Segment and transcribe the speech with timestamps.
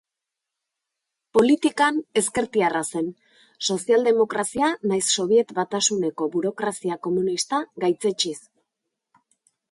[1.37, 3.11] Politikan, ezkertiarra zen,
[3.75, 8.35] sozialdemokrazia nahiz Sobiet Batasuneko burokrazia komunista gaitzetsiz.